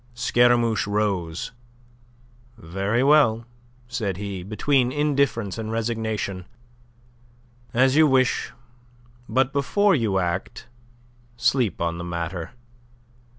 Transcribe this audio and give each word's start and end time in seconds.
Scaramouche 0.15 0.87
rose. 0.87 1.51
"Very 2.57 3.03
well," 3.03 3.45
said 3.87 4.17
he, 4.17 4.41
between 4.41 4.91
indifference 4.91 5.59
and 5.59 5.71
resignation. 5.71 6.47
"As 7.71 7.95
you 7.95 8.07
wish. 8.07 8.51
But 9.29 9.53
before 9.53 9.93
you 9.93 10.17
act, 10.17 10.65
sleep 11.37 11.79
on 11.81 11.99
the 11.99 12.03
matter. 12.03 12.49